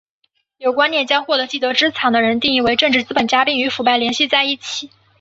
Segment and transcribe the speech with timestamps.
[0.57, 4.89] 有观念将获得既得资产的人定义为政治资本家并与腐败联系在一起。